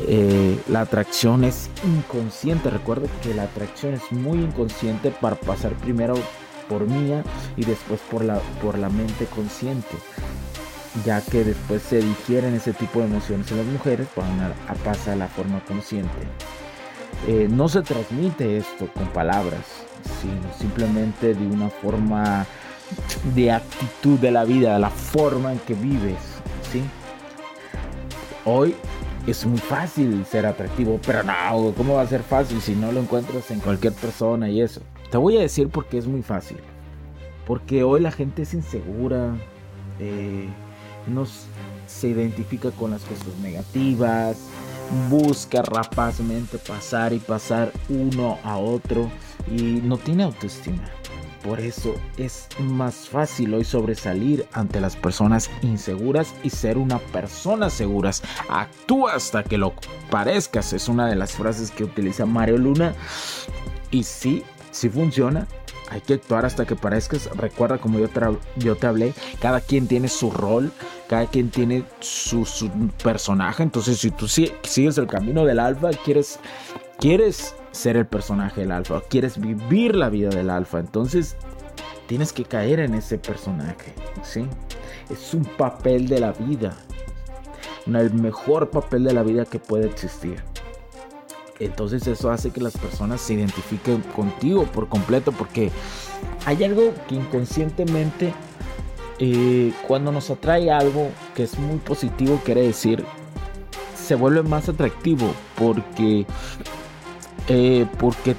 Eh, 0.07 0.57
la 0.69 0.81
atracción 0.81 1.43
es 1.43 1.69
inconsciente. 1.85 2.69
Recuerda 2.69 3.07
que 3.21 3.33
la 3.33 3.43
atracción 3.43 3.93
es 3.93 4.11
muy 4.11 4.39
inconsciente 4.39 5.11
para 5.11 5.35
pasar 5.35 5.73
primero 5.73 6.15
por 6.69 6.87
mía 6.87 7.23
y 7.57 7.65
después 7.65 7.99
por 8.09 8.23
la, 8.23 8.39
por 8.61 8.77
la 8.77 8.89
mente 8.89 9.25
consciente 9.25 9.97
ya 11.05 11.21
que 11.21 11.43
después 11.43 11.81
se 11.83 12.01
digieren 12.01 12.55
ese 12.55 12.73
tipo 12.73 12.99
de 12.99 13.05
emociones 13.05 13.51
en 13.51 13.57
las 13.57 13.65
mujeres 13.67 14.07
van 14.15 14.39
a, 14.41 14.73
pasar 14.83 15.13
a 15.13 15.17
la 15.17 15.27
forma 15.27 15.63
consciente. 15.65 16.09
Eh, 17.27 17.47
no 17.49 17.67
se 17.69 17.81
transmite 17.81 18.57
esto 18.57 18.87
con 18.93 19.07
palabras, 19.09 19.65
sino 20.21 20.53
simplemente 20.57 21.33
de 21.33 21.47
una 21.47 21.69
forma 21.69 22.45
de 23.35 23.51
actitud 23.51 24.19
de 24.19 24.31
la 24.31 24.45
vida, 24.45 24.79
la 24.79 24.89
forma 24.89 25.51
en 25.51 25.59
que 25.59 25.73
vives, 25.73 26.19
¿sí? 26.71 26.81
hoy 28.49 28.75
es 29.27 29.45
muy 29.45 29.59
fácil 29.59 30.25
ser 30.25 30.45
atractivo, 30.45 30.99
pero 31.05 31.23
no, 31.23 31.73
¿cómo 31.75 31.95
va 31.95 32.01
a 32.01 32.07
ser 32.07 32.23
fácil 32.23 32.61
si 32.61 32.75
no 32.75 32.91
lo 32.91 33.01
encuentras 33.01 33.51
en 33.51 33.59
cualquier 33.59 33.93
persona 33.93 34.49
y 34.49 34.61
eso? 34.61 34.81
Te 35.11 35.17
voy 35.17 35.37
a 35.37 35.41
decir 35.41 35.69
por 35.69 35.85
qué 35.85 35.97
es 35.97 36.07
muy 36.07 36.23
fácil. 36.23 36.57
Porque 37.45 37.83
hoy 37.83 37.99
la 37.99 38.11
gente 38.11 38.43
es 38.43 38.53
insegura, 38.53 39.35
eh, 39.99 40.47
no 41.07 41.25
se 41.87 42.07
identifica 42.07 42.71
con 42.71 42.91
las 42.91 43.01
cosas 43.01 43.35
negativas, 43.41 44.37
busca 45.09 45.61
rapazmente 45.63 46.57
pasar 46.57 47.13
y 47.13 47.19
pasar 47.19 47.71
uno 47.89 48.37
a 48.43 48.57
otro 48.57 49.09
y 49.51 49.81
no 49.83 49.97
tiene 49.97 50.23
autoestima. 50.23 50.83
Por 51.43 51.59
eso 51.59 51.95
es 52.17 52.47
más 52.59 53.07
fácil 53.07 53.53
hoy 53.53 53.63
sobresalir 53.63 54.45
ante 54.51 54.81
las 54.81 54.95
personas 54.95 55.49
inseguras 55.61 56.33
y 56.43 56.49
ser 56.49 56.77
una 56.77 56.99
persona 56.99 57.69
segura. 57.69 58.11
Actúa 58.49 59.13
hasta 59.13 59.43
que 59.43 59.57
lo 59.57 59.73
parezcas. 60.09 60.73
Es 60.73 60.89
una 60.89 61.07
de 61.07 61.15
las 61.15 61.33
frases 61.33 61.71
que 61.71 61.85
utiliza 61.85 62.25
Mario 62.25 62.57
Luna. 62.57 62.93
Y 63.91 64.03
sí, 64.03 64.43
sí 64.71 64.89
funciona. 64.89 65.47
Hay 65.89 66.01
que 66.01 66.13
actuar 66.15 66.45
hasta 66.45 66.65
que 66.65 66.75
parezcas. 66.75 67.29
Recuerda 67.35 67.79
como 67.79 67.99
yo 67.99 68.09
te, 68.09 68.21
yo 68.57 68.75
te 68.75 68.87
hablé, 68.87 69.13
cada 69.41 69.59
quien 69.61 69.87
tiene 69.87 70.07
su 70.07 70.29
rol, 70.29 70.71
cada 71.07 71.25
quien 71.25 71.49
tiene 71.49 71.83
su, 71.99 72.45
su 72.45 72.69
personaje. 73.03 73.63
Entonces 73.63 73.97
si 73.97 74.11
tú 74.11 74.27
sigues 74.27 74.97
el 74.97 75.07
camino 75.07 75.45
del 75.45 75.59
alfa, 75.59 75.89
quieres, 76.05 76.39
quieres 76.99 77.55
ser 77.79 77.95
el 77.95 78.05
personaje 78.05 78.61
del 78.61 78.71
alfa, 78.71 79.01
quieres 79.09 79.39
vivir 79.39 79.95
la 79.95 80.09
vida 80.09 80.29
del 80.29 80.49
alfa, 80.49 80.79
entonces 80.79 81.37
tienes 82.07 82.33
que 82.33 82.43
caer 82.43 82.79
en 82.81 82.93
ese 82.93 83.17
personaje, 83.17 83.93
¿sí? 84.21 84.45
Es 85.09 85.33
un 85.33 85.45
papel 85.45 86.09
de 86.09 86.19
la 86.19 86.33
vida, 86.33 86.75
el 87.85 88.13
mejor 88.13 88.69
papel 88.69 89.05
de 89.05 89.13
la 89.13 89.23
vida 89.23 89.45
que 89.45 89.59
puede 89.59 89.87
existir. 89.87 90.43
Entonces 91.59 92.05
eso 92.07 92.31
hace 92.31 92.51
que 92.51 92.61
las 92.61 92.77
personas 92.77 93.21
se 93.21 93.33
identifiquen 93.33 94.01
contigo 94.15 94.63
por 94.63 94.87
completo 94.89 95.31
porque 95.31 95.71
hay 96.45 96.63
algo 96.63 96.93
que 97.07 97.15
inconscientemente 97.15 98.33
eh, 99.19 99.73
cuando 99.87 100.11
nos 100.11 100.29
atrae 100.29 100.71
algo 100.71 101.09
que 101.35 101.43
es 101.43 101.59
muy 101.59 101.77
positivo 101.79 102.39
quiere 102.45 102.61
decir 102.61 103.03
se 103.93 104.15
vuelve 104.15 104.41
más 104.43 104.69
atractivo 104.69 105.33
porque 105.57 106.25
eh, 107.49 107.87
porque 107.97 108.35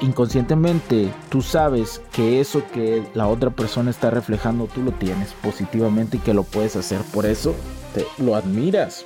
inconscientemente 0.00 1.12
tú 1.28 1.42
sabes 1.42 2.00
que 2.12 2.40
eso 2.40 2.62
que 2.72 3.04
la 3.14 3.28
otra 3.28 3.50
persona 3.50 3.90
está 3.90 4.10
reflejando 4.10 4.66
tú 4.66 4.82
lo 4.82 4.92
tienes 4.92 5.32
positivamente 5.42 6.16
y 6.16 6.20
que 6.20 6.34
lo 6.34 6.42
puedes 6.42 6.76
hacer. 6.76 7.00
Por 7.12 7.24
eso 7.24 7.54
te, 7.94 8.04
lo 8.22 8.34
admiras. 8.34 9.04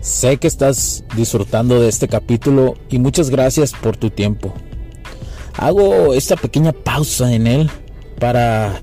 Sé 0.00 0.36
que 0.36 0.46
estás 0.46 1.04
disfrutando 1.16 1.80
de 1.80 1.88
este 1.88 2.08
capítulo 2.08 2.74
y 2.90 2.98
muchas 2.98 3.30
gracias 3.30 3.72
por 3.72 3.96
tu 3.96 4.10
tiempo. 4.10 4.52
Hago 5.56 6.12
esta 6.12 6.36
pequeña 6.36 6.72
pausa 6.72 7.32
en 7.32 7.46
él 7.46 7.70
para 8.20 8.82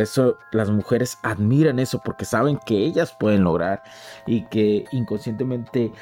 Eso 0.00 0.36
las 0.52 0.70
mujeres 0.70 1.18
admiran 1.22 1.78
eso 1.78 2.00
porque 2.04 2.24
saben 2.24 2.58
que 2.66 2.84
ellas 2.84 3.14
pueden 3.18 3.44
lograr 3.44 3.82
y 4.26 4.46
que 4.46 4.84
inconscientemente 4.92 5.92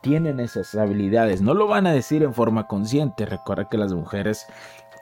tienen 0.00 0.40
esas 0.40 0.74
habilidades. 0.74 1.42
No 1.42 1.54
lo 1.54 1.66
van 1.66 1.86
a 1.86 1.92
decir 1.92 2.22
en 2.22 2.34
forma 2.34 2.66
consciente. 2.66 3.26
Recuerda 3.26 3.68
que 3.68 3.78
las 3.78 3.92
mujeres 3.92 4.46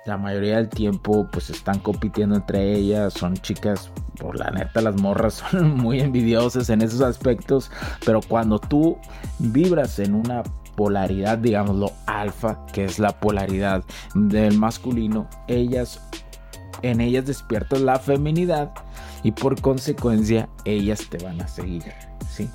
la 0.07 0.17
mayoría 0.17 0.57
del 0.57 0.69
tiempo 0.69 1.27
pues 1.33 1.51
están 1.51 1.81
compitiendo 1.81 2.37
entre 2.37 2.75
ellas, 2.75 3.13
son 3.13 3.35
chicas, 3.35 3.91
por 4.19 4.39
la 4.39 4.51
neta 4.51 4.81
las 4.81 5.01
morras 5.01 5.35
son 5.51 5.77
muy 5.77 6.01
envidiosas 6.01 6.71
en 6.71 6.81
esos 6.81 7.01
aspectos, 7.01 7.71
pero 8.05 8.21
cuando 8.27 8.59
tú 8.59 8.97
vibras 9.39 9.99
en 9.99 10.15
una 10.15 10.43
polaridad, 10.77 11.39
digámoslo, 11.39 11.91
alfa, 12.07 12.65
que 12.67 12.85
es 12.85 12.99
la 12.99 13.19
polaridad 13.19 13.83
del 14.15 14.59
masculino, 14.59 15.29
ellas 15.49 16.01
en 16.83 17.01
ellas 17.01 17.27
despiertas 17.27 17.81
la 17.81 17.99
feminidad 17.99 18.73
y 19.23 19.33
por 19.33 19.61
consecuencia 19.61 20.49
ellas 20.65 21.07
te 21.09 21.19
van 21.19 21.41
a 21.41 21.49
seguir, 21.49 21.85
¿sí? 22.31 22.49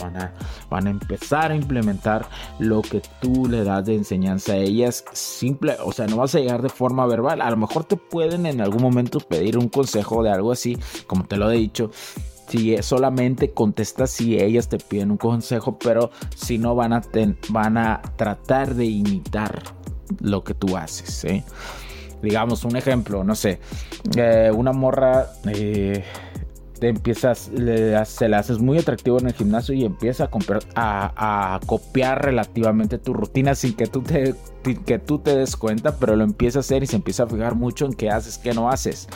Van 0.00 0.16
a, 0.16 0.32
van 0.70 0.88
a 0.88 0.90
empezar 0.90 1.52
a 1.52 1.54
implementar 1.54 2.26
lo 2.58 2.82
que 2.82 3.00
tú 3.20 3.46
le 3.46 3.62
das 3.62 3.86
de 3.86 3.94
enseñanza 3.94 4.54
a 4.54 4.56
ellas. 4.56 5.04
Simple, 5.12 5.76
o 5.84 5.92
sea, 5.92 6.06
no 6.06 6.16
vas 6.16 6.34
a 6.34 6.40
llegar 6.40 6.62
de 6.62 6.68
forma 6.68 7.06
verbal. 7.06 7.40
A 7.40 7.50
lo 7.50 7.56
mejor 7.56 7.84
te 7.84 7.96
pueden 7.96 8.46
en 8.46 8.60
algún 8.60 8.82
momento 8.82 9.20
pedir 9.20 9.56
un 9.56 9.68
consejo 9.68 10.24
de 10.24 10.30
algo 10.30 10.50
así, 10.50 10.76
como 11.06 11.24
te 11.26 11.36
lo 11.36 11.50
he 11.50 11.56
dicho. 11.56 11.90
Si 12.48 12.76
solamente 12.82 13.52
contestas 13.52 14.10
si 14.10 14.36
ellas 14.36 14.68
te 14.68 14.78
piden 14.78 15.12
un 15.12 15.16
consejo, 15.16 15.78
pero 15.78 16.10
si 16.34 16.58
no 16.58 16.74
van 16.74 16.92
a, 16.92 17.02
van 17.50 17.78
a 17.78 18.02
tratar 18.16 18.74
de 18.74 18.86
imitar 18.86 19.62
lo 20.20 20.44
que 20.44 20.54
tú 20.54 20.76
haces. 20.76 21.24
¿eh? 21.24 21.44
Digamos, 22.24 22.64
un 22.64 22.76
ejemplo, 22.76 23.22
no 23.22 23.34
sé, 23.34 23.60
eh, 24.16 24.50
una 24.54 24.72
morra 24.72 25.26
eh, 25.46 26.04
te 26.80 26.88
empiezas, 26.88 27.50
se 28.06 28.28
le 28.28 28.36
haces 28.36 28.58
muy 28.58 28.78
atractivo 28.78 29.18
en 29.20 29.28
el 29.28 29.34
gimnasio 29.34 29.74
y 29.74 29.84
empieza 29.84 30.28
a, 30.74 31.54
a, 31.54 31.60
copiar 31.66 32.24
relativamente 32.24 32.98
tu 32.98 33.14
rutina 33.14 33.54
sin 33.54 33.74
que 33.74 33.86
tú, 33.86 34.02
te, 34.02 34.34
que 34.84 34.98
tú 34.98 35.18
te 35.20 35.36
des 35.36 35.56
cuenta, 35.56 35.96
pero 35.96 36.16
lo 36.16 36.24
empieza 36.24 36.58
a 36.58 36.60
hacer 36.60 36.82
y 36.82 36.86
se 36.86 36.96
empieza 36.96 37.22
a 37.22 37.26
fijar 37.26 37.54
mucho 37.54 37.86
en 37.86 37.92
qué 37.92 38.10
haces, 38.10 38.38
qué 38.38 38.52
no 38.52 38.70
haces 38.70 39.08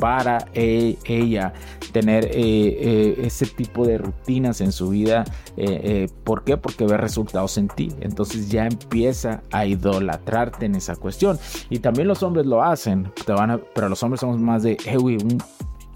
para 0.00 0.46
e, 0.54 0.96
ella 1.04 1.52
tener 1.92 2.24
eh, 2.24 2.30
eh, 2.34 3.14
ese 3.24 3.46
tipo 3.46 3.86
de 3.86 3.98
rutinas 3.98 4.60
en 4.60 4.72
su 4.72 4.88
vida. 4.88 5.24
Eh, 5.56 6.08
¿Por 6.24 6.42
qué? 6.42 6.56
Porque 6.56 6.86
ve 6.86 6.96
resultados 6.96 7.58
en 7.58 7.68
ti. 7.68 7.92
Entonces 8.00 8.50
ya 8.50 8.66
empieza 8.66 9.42
a 9.52 9.66
idolatrarte 9.66 10.66
en 10.66 10.74
esa 10.74 10.96
cuestión. 10.96 11.38
Y 11.68 11.80
también 11.80 12.08
los 12.08 12.22
hombres 12.22 12.46
lo 12.46 12.62
hacen, 12.62 13.12
te 13.26 13.32
van 13.32 13.60
pero 13.74 13.88
los 13.88 14.02
hombres 14.02 14.20
somos 14.20 14.40
más 14.40 14.62
de, 14.62 14.76
hey, 14.84 14.96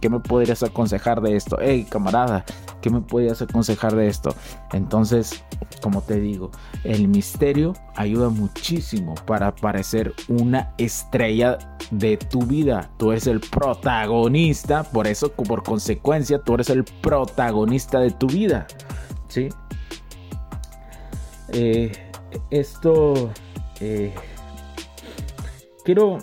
¿qué 0.04 0.10
me 0.10 0.20
podrías 0.20 0.62
aconsejar 0.62 1.22
de 1.22 1.34
esto? 1.34 1.56
Hey, 1.62 1.86
camarada, 1.88 2.44
¿qué 2.82 2.90
me 2.90 3.00
podrías 3.00 3.40
aconsejar 3.40 3.96
de 3.96 4.08
esto? 4.08 4.34
Entonces, 4.74 5.42
como 5.80 6.02
te 6.02 6.20
digo, 6.20 6.50
el 6.84 7.08
misterio 7.08 7.72
ayuda 7.96 8.28
muchísimo 8.28 9.14
para 9.24 9.54
parecer 9.54 10.12
una 10.28 10.74
estrella 10.76 11.56
de 11.90 12.18
tu 12.18 12.42
vida. 12.42 12.90
Tú 12.98 13.12
eres 13.12 13.26
el 13.26 13.40
protagonista, 13.40 14.82
por 14.82 15.06
eso, 15.06 15.32
por 15.32 15.62
consecuencia, 15.62 16.38
tú 16.38 16.52
eres 16.52 16.68
el 16.68 16.84
protagonista 16.84 17.98
de 17.98 18.10
tu 18.10 18.26
vida. 18.26 18.66
¿Sí? 19.28 19.48
Eh, 21.48 21.92
esto... 22.50 23.30
Eh, 23.80 24.12
quiero 25.82 26.18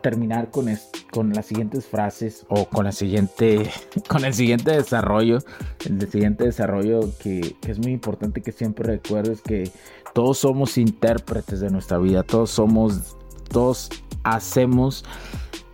terminar 0.00 0.50
con 0.50 0.70
esto 0.70 0.95
con 1.10 1.32
las 1.32 1.46
siguientes 1.46 1.86
frases 1.86 2.46
o 2.48 2.66
con 2.66 2.84
la 2.84 2.92
siguiente 2.92 3.70
con 4.08 4.24
el 4.24 4.34
siguiente 4.34 4.72
desarrollo 4.72 5.38
el 5.84 6.10
siguiente 6.10 6.44
desarrollo 6.44 7.00
que, 7.18 7.56
es 7.66 7.78
muy 7.78 7.92
importante 7.92 8.42
que 8.42 8.52
siempre 8.52 8.86
recuerdes 8.86 9.40
que 9.42 9.70
todos 10.14 10.38
somos 10.38 10.78
intérpretes 10.78 11.60
de 11.60 11.70
nuestra 11.70 11.98
vida 11.98 12.22
todos 12.22 12.50
somos 12.50 13.16
todos 13.48 13.90
hacemos, 14.26 15.04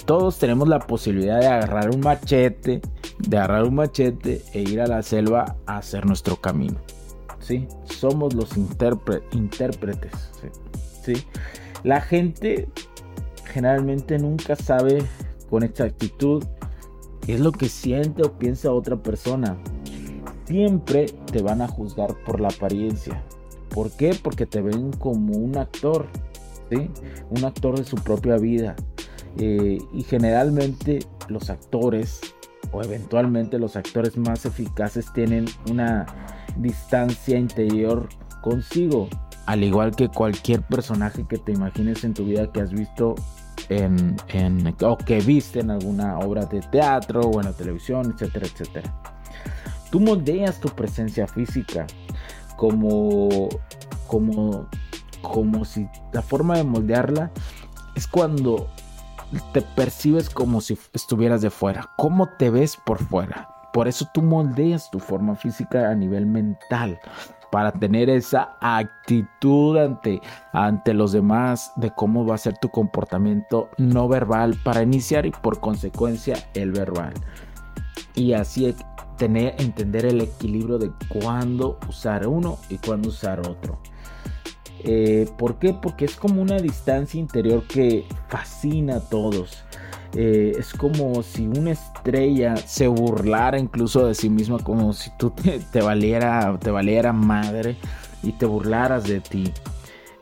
todos 0.04 0.38
tenemos 0.38 0.68
la 0.68 0.78
posibilidad 0.78 1.40
de 1.40 1.46
agarrar 1.46 1.90
un 1.90 2.00
machete, 2.00 2.80
de 3.18 3.36
agarrar 3.36 3.64
un 3.64 3.76
machete 3.76 4.42
e 4.52 4.60
ir 4.60 4.80
a 4.80 4.86
la 4.86 5.02
selva 5.02 5.56
a 5.66 5.78
hacer 5.78 6.06
nuestro 6.06 6.36
camino. 6.36 6.78
¿sí? 7.40 7.66
Somos 7.84 8.34
los 8.34 8.56
intérpretes. 8.56 10.12
¿sí? 11.04 11.14
La 11.82 12.00
gente 12.00 12.68
generalmente 13.44 14.18
nunca 14.18 14.56
sabe 14.56 15.02
con 15.50 15.62
exactitud 15.62 16.44
qué 17.20 17.34
es 17.34 17.40
lo 17.40 17.52
que 17.52 17.68
siente 17.68 18.22
o 18.22 18.38
piensa 18.38 18.72
otra 18.72 18.96
persona. 18.96 19.56
Siempre 20.46 21.06
te 21.30 21.42
van 21.42 21.62
a 21.62 21.68
juzgar 21.68 22.14
por 22.24 22.40
la 22.40 22.48
apariencia. 22.48 23.22
¿Por 23.70 23.90
qué? 23.92 24.14
Porque 24.20 24.46
te 24.46 24.60
ven 24.60 24.92
como 24.92 25.34
un 25.34 25.56
actor, 25.56 26.06
¿sí? 26.70 26.90
Un 27.30 27.44
actor 27.44 27.78
de 27.78 27.84
su 27.84 27.96
propia 27.96 28.36
vida. 28.36 28.76
Eh, 29.38 29.78
y 29.94 30.02
generalmente 30.02 30.98
los 31.28 31.48
actores 31.48 32.20
o 32.70 32.82
eventualmente 32.82 33.58
los 33.58 33.76
actores 33.76 34.16
más 34.16 34.44
eficaces 34.44 35.12
tienen 35.12 35.46
una 35.70 36.06
distancia 36.56 37.38
interior 37.38 38.08
consigo. 38.42 39.08
Al 39.46 39.64
igual 39.64 39.94
que 39.96 40.08
cualquier 40.08 40.62
personaje 40.62 41.26
que 41.26 41.38
te 41.38 41.52
imagines 41.52 42.04
en 42.04 42.14
tu 42.14 42.24
vida 42.24 42.50
que 42.52 42.60
has 42.60 42.72
visto 42.72 43.16
en, 43.68 44.16
o 44.82 44.96
que 44.98 45.20
viste 45.20 45.60
en 45.60 45.70
alguna 45.70 46.18
obra 46.18 46.46
de 46.46 46.60
teatro 46.60 47.20
o 47.22 47.40
en 47.40 47.46
la 47.46 47.52
televisión, 47.52 48.12
etcétera, 48.14 48.46
etcétera. 48.46 48.94
Tú 49.90 50.00
moldeas 50.00 50.60
tu 50.60 50.68
presencia 50.68 51.26
física 51.26 51.86
como, 52.56 53.48
como, 54.06 54.68
como 55.20 55.64
si 55.64 55.88
la 56.12 56.22
forma 56.22 56.56
de 56.56 56.64
moldearla 56.64 57.30
es 57.94 58.06
cuando 58.06 58.68
te 59.52 59.62
percibes 59.62 60.30
como 60.30 60.60
si 60.60 60.78
estuvieras 60.92 61.42
de 61.42 61.50
fuera. 61.50 61.90
¿Cómo 61.96 62.28
te 62.38 62.50
ves 62.50 62.76
por 62.86 62.98
fuera? 62.98 63.48
Por 63.72 63.88
eso 63.88 64.06
tú 64.12 64.22
moldeas 64.22 64.90
tu 64.90 64.98
forma 64.98 65.34
física 65.34 65.90
a 65.90 65.94
nivel 65.94 66.26
mental 66.26 67.00
para 67.52 67.70
tener 67.70 68.08
esa 68.08 68.56
actitud 68.62 69.76
ante, 69.76 70.22
ante 70.54 70.94
los 70.94 71.12
demás 71.12 71.70
de 71.76 71.90
cómo 71.90 72.24
va 72.24 72.36
a 72.36 72.38
ser 72.38 72.56
tu 72.56 72.70
comportamiento 72.70 73.68
no 73.76 74.08
verbal 74.08 74.58
para 74.64 74.82
iniciar 74.82 75.26
y 75.26 75.32
por 75.32 75.60
consecuencia 75.60 76.34
el 76.54 76.72
verbal. 76.72 77.12
Y 78.14 78.32
así 78.32 78.74
tener, 79.18 79.54
entender 79.58 80.06
el 80.06 80.22
equilibrio 80.22 80.78
de 80.78 80.92
cuándo 81.08 81.78
usar 81.90 82.26
uno 82.26 82.56
y 82.70 82.78
cuándo 82.78 83.10
usar 83.10 83.40
otro. 83.40 83.78
Eh, 84.84 85.28
¿Por 85.38 85.58
qué? 85.58 85.74
Porque 85.74 86.04
es 86.04 86.16
como 86.16 86.42
una 86.42 86.58
distancia 86.58 87.20
interior 87.20 87.64
que 87.66 88.04
fascina 88.28 88.96
a 88.96 89.00
todos. 89.00 89.64
Eh, 90.14 90.52
es 90.58 90.74
como 90.74 91.22
si 91.22 91.46
una 91.46 91.70
estrella 91.70 92.56
se 92.56 92.86
burlara 92.86 93.58
incluso 93.58 94.06
de 94.06 94.14
sí 94.14 94.28
misma, 94.28 94.58
como 94.58 94.92
si 94.92 95.10
tú 95.18 95.32
te, 95.72 95.80
valiera, 95.80 96.58
te 96.58 96.70
valiera 96.70 97.12
madre 97.12 97.76
y 98.22 98.32
te 98.32 98.44
burlaras 98.44 99.04
de 99.04 99.20
ti. 99.20 99.52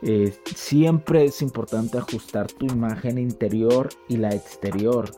Eh, 0.03 0.33
siempre 0.55 1.25
es 1.25 1.41
importante 1.41 1.97
ajustar 1.97 2.47
tu 2.47 2.65
imagen 2.65 3.17
interior 3.17 3.89
y 4.07 4.17
la 4.17 4.29
exterior, 4.29 5.11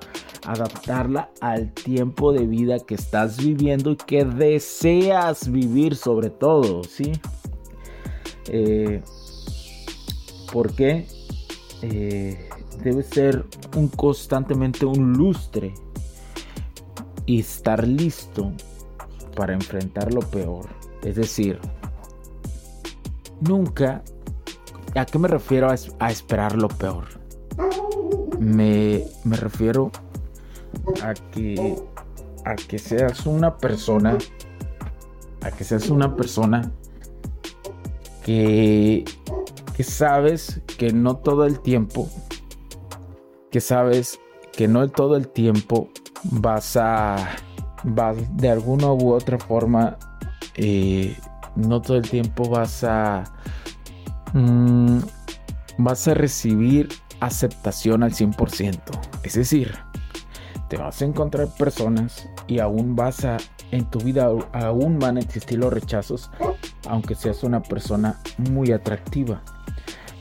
adaptarla 0.46 1.30
al 1.40 1.72
tiempo 1.72 2.34
de 2.34 2.46
vida 2.48 2.80
que 2.80 2.96
estás 2.96 3.38
viviendo 3.38 3.92
y 3.92 3.96
que 3.96 4.25
deseas 4.25 5.50
vivir 5.50 5.96
sobre 5.96 6.30
todo, 6.32 6.84
¿sí? 6.84 7.13
¿Por 10.52 10.74
qué? 10.74 11.08
debe 12.82 13.04
ser 13.04 13.46
un 13.76 13.88
constantemente 13.89 14.86
un 14.86 15.13
lustre 15.13 15.74
y 17.26 17.39
estar 17.39 17.88
listo 17.88 18.52
para 19.36 19.54
enfrentar 19.54 20.13
lo 20.13 20.22
peor. 20.22 20.67
Es 21.04 21.15
decir, 21.15 21.60
nunca, 23.41 24.04
¿a 24.96 25.06
qué 25.06 25.20
me 25.20 25.28
refiero 25.28 25.70
a, 25.70 26.12
esperar 26.12 26.56
lo 26.56 26.67
peor? 26.67 27.06
Me, 28.39 29.06
me, 29.24 29.38
refiero 29.38 29.91
a 31.02 31.13
que, 31.13 31.76
a 32.46 32.56
que 32.56 32.80
seas 32.80 33.26
una 33.26 33.58
persona, 33.58 34.17
a 35.41 35.52
que 35.52 35.63
seas 35.63 35.89
una 35.89 36.15
persona 36.15 36.72
que, 38.24 39.06
que 39.76 39.84
sabes 39.84 40.62
que 40.78 40.94
no 40.94 41.18
todo 41.18 41.46
el 41.46 41.60
tiempo 41.60 42.10
que 43.54 43.62
sabes 43.62 44.20
que 44.52 44.68
no 44.68 44.90
todo 44.90 45.16
el 45.16 45.28
tiempo 45.28 45.88
vas 46.24 46.76
a, 46.76 47.36
vas 47.84 48.18
de 48.36 48.50
alguna 48.50 48.92
u 48.92 49.14
otra 49.14 49.38
forma, 49.38 49.98
eh, 50.56 51.16
no 51.56 51.80
todo 51.80 51.98
el 51.98 52.10
tiempo 52.10 52.50
vas 52.50 52.84
a, 52.84 53.24
mm, 54.34 54.98
vas 55.78 56.08
a 56.08 56.16
recibir 56.16 56.90
aceptación 57.20 58.02
al 58.02 58.14
100%. 58.14 59.00
Es 59.24 59.36
decir, 59.36 59.76
te 60.68 60.78
vas 60.78 61.04
a 61.04 61.06
encontrar 61.06 61.48
personas 61.50 62.28
y 62.48 62.58
aún 62.58 62.96
vas 62.96 63.24
a, 63.24 63.38
en 63.70 63.86
tu 63.86 64.00
vida 64.00 64.32
aún 64.54 64.98
van 64.98 65.18
a 65.18 65.20
existir 65.20 65.60
los 65.60 65.72
rechazos, 65.72 66.32
aunque 66.90 67.14
seas 67.14 67.44
una 67.44 67.62
persona 67.62 68.20
muy 68.40 68.72
atractiva. 68.72 69.44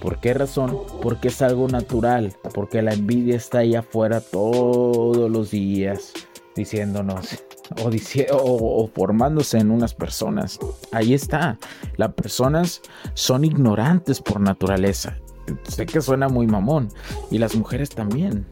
¿Por 0.02 0.18
qué 0.18 0.34
razón? 0.34 0.80
Porque 1.00 1.28
es 1.28 1.40
algo 1.42 1.68
natural, 1.68 2.34
porque 2.52 2.82
la 2.82 2.92
envidia 2.92 3.36
está 3.36 3.58
ahí 3.58 3.76
afuera 3.76 4.20
todos 4.20 5.30
los 5.30 5.52
días 5.52 6.12
diciéndonos 6.56 7.44
o, 7.80 8.82
o, 8.82 8.88
formándose 8.88 9.58
en 9.58 9.70
unas 9.70 9.94
personas. 9.94 10.58
Ahí 10.90 11.14
está. 11.14 11.56
Las 11.96 12.14
personas 12.14 12.82
son 13.14 13.44
ignorantes 13.44 14.20
por 14.20 14.40
naturaleza. 14.40 15.18
Sé 15.68 15.86
que 15.86 16.00
suena 16.00 16.28
muy 16.28 16.48
mamón. 16.48 16.88
Y 17.30 17.38
las 17.38 17.54
mujeres 17.54 17.90
también 17.90 18.44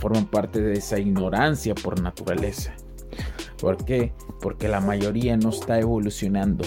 forman 0.00 0.24
parte 0.24 0.62
de 0.62 0.72
esa 0.72 0.98
ignorancia 0.98 1.74
por 1.74 2.00
naturaleza. 2.00 2.72
¿Por 3.60 3.84
qué? 3.84 4.14
Porque 4.40 4.68
la 4.68 4.80
mayoría 4.80 5.36
no 5.36 5.50
está 5.50 5.78
evolucionando 5.78 6.64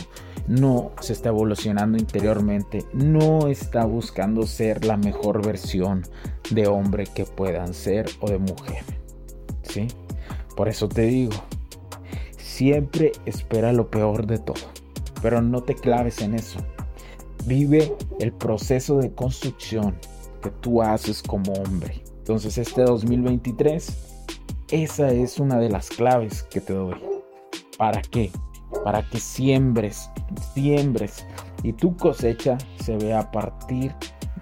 no 0.47 0.91
se 1.01 1.13
está 1.13 1.29
evolucionando 1.29 1.97
interiormente, 1.97 2.85
no 2.93 3.47
está 3.47 3.85
buscando 3.85 4.47
ser 4.47 4.85
la 4.85 4.97
mejor 4.97 5.45
versión 5.45 6.03
de 6.49 6.67
hombre 6.67 7.05
que 7.05 7.25
puedan 7.25 7.73
ser 7.73 8.05
o 8.21 8.29
de 8.29 8.39
mujer. 8.39 8.83
¿Sí? 9.63 9.87
Por 10.55 10.69
eso 10.69 10.87
te 10.87 11.01
digo, 11.01 11.33
siempre 12.37 13.11
espera 13.25 13.73
lo 13.73 13.91
peor 13.91 14.25
de 14.25 14.39
todo, 14.39 14.71
pero 15.21 15.41
no 15.41 15.61
te 15.61 15.75
claves 15.75 16.21
en 16.21 16.33
eso. 16.33 16.59
Vive 17.45 17.95
el 18.19 18.31
proceso 18.31 18.97
de 18.97 19.13
construcción 19.13 19.95
que 20.41 20.49
tú 20.49 20.81
haces 20.81 21.21
como 21.21 21.53
hombre. 21.53 22.03
Entonces 22.19 22.57
este 22.57 22.83
2023, 22.83 23.97
esa 24.71 25.11
es 25.11 25.39
una 25.39 25.59
de 25.59 25.69
las 25.69 25.89
claves 25.89 26.43
que 26.43 26.61
te 26.61 26.73
doy. 26.73 26.95
¿Para 27.77 28.01
qué? 28.01 28.31
Para 28.83 29.01
que 29.09 29.19
siembres, 29.19 30.09
siembres 30.53 31.25
y 31.63 31.73
tu 31.73 31.95
cosecha 31.95 32.57
se 32.79 32.97
vea 32.97 33.19
a 33.19 33.31
partir 33.31 33.93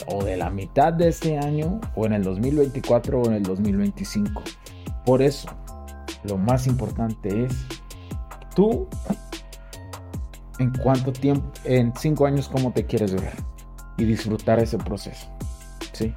o 0.07 0.23
de 0.23 0.37
la 0.37 0.49
mitad 0.49 0.93
de 0.93 1.09
este 1.09 1.37
año 1.37 1.79
o 1.95 2.05
en 2.05 2.13
el 2.13 2.23
2024 2.23 3.21
o 3.21 3.25
en 3.27 3.33
el 3.33 3.43
2025. 3.43 4.41
Por 5.05 5.21
eso, 5.21 5.49
lo 6.23 6.37
más 6.37 6.67
importante 6.67 7.45
es 7.45 7.53
tú 8.55 8.87
en 10.59 10.71
cuánto 10.81 11.11
tiempo, 11.11 11.51
en 11.63 11.93
cinco 11.97 12.25
años, 12.25 12.49
cómo 12.49 12.71
te 12.71 12.85
quieres 12.85 13.13
ver 13.13 13.33
y 13.97 14.05
disfrutar 14.05 14.59
ese 14.59 14.77
proceso. 14.77 15.27
¿sí? 15.93 16.13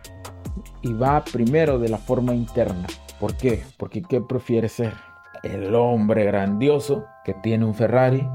Y 0.83 0.93
va 0.93 1.25
primero 1.25 1.79
de 1.79 1.89
la 1.89 1.99
forma 1.99 2.35
interna. 2.35 2.87
¿Por 3.21 3.37
qué? 3.37 3.65
Porque 3.77 4.03
¿qué 4.03 4.21
prefieres 4.21 4.73
ser? 4.73 5.08
El 5.51 5.75
hombre 5.75 6.25
grandioso 6.25 7.07
que 7.25 7.35
tiene 7.35 7.65
un 7.65 7.75
Ferrari 7.75 8.29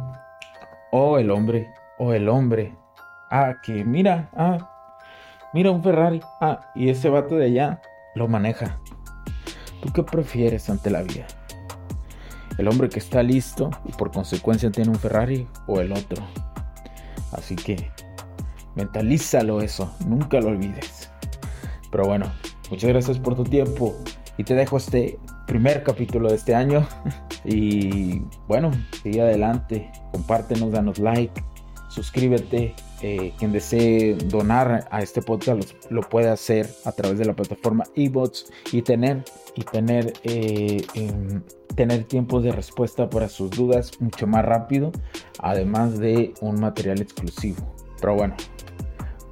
o 0.91 1.17
el 1.17 1.31
hombre 1.31 1.73
o 1.97 2.13
el 2.13 2.29
hombre. 2.29 2.75
Ah 3.29 3.55
que 3.63 3.83
mira 3.83 4.29
ah 4.35 4.57
mira 5.53 5.71
un 5.71 5.83
Ferrari. 5.83 6.21
Ah 6.41 6.71
y 6.75 6.89
ese 6.89 7.09
vato 7.09 7.35
de 7.35 7.45
allá 7.45 7.81
lo 8.15 8.27
maneja. 8.27 8.79
Tú 9.81 9.91
qué 9.93 10.03
prefieres 10.03 10.69
ante 10.69 10.89
la 10.89 11.01
vida 11.01 11.25
el 12.57 12.67
hombre 12.67 12.89
que 12.89 12.99
está 12.99 13.23
listo 13.23 13.69
y 13.85 13.91
por 13.93 14.11
consecuencia 14.11 14.71
tiene 14.71 14.91
un 14.91 14.99
Ferrari 14.99 15.47
o 15.67 15.79
el 15.81 15.91
otro 15.91 16.23
así 17.31 17.55
que 17.55 17.91
mentalízalo 18.75 19.61
eso 19.61 19.93
nunca 20.05 20.39
lo 20.39 20.49
olvides. 20.49 21.09
Pero 21.91 22.05
bueno 22.05 22.31
muchas 22.69 22.89
gracias 22.89 23.19
por 23.19 23.35
tu 23.35 23.43
tiempo 23.43 23.95
y 24.37 24.43
te 24.43 24.55
dejo 24.55 24.77
este 24.77 25.19
primer 25.45 25.83
capítulo 25.83 26.29
de 26.29 26.35
este 26.35 26.55
año. 26.55 26.87
Y 27.45 28.21
bueno, 28.47 28.71
sigue 29.01 29.19
adelante, 29.19 29.91
compártenos, 30.13 30.71
danos 30.71 30.97
like, 30.97 31.43
suscríbete. 31.89 32.73
Eh, 33.01 33.33
quien 33.37 33.51
desee 33.51 34.15
donar 34.15 34.87
a 34.89 35.01
este 35.01 35.21
podcast 35.21 35.73
lo, 35.89 36.01
puede 36.03 36.29
hacer 36.29 36.69
a 36.85 36.93
través 36.93 37.19
de 37.19 37.25
la 37.25 37.33
plataforma 37.33 37.83
eBots 37.95 38.45
y 38.71 38.81
tener 38.81 39.25
y 39.55 39.63
tener 39.63 40.13
eh, 40.23 40.81
tener 41.75 42.05
tiempo 42.05 42.39
de 42.39 42.53
respuesta 42.53 43.09
para 43.09 43.27
sus 43.27 43.49
dudas 43.51 43.91
mucho 43.99 44.25
más 44.25 44.45
rápido 44.45 44.93
además 45.39 45.99
de 45.99 46.33
un 46.39 46.61
material 46.61 47.01
exclusivo. 47.01 47.75
Pero 47.99 48.15
bueno 48.15 48.35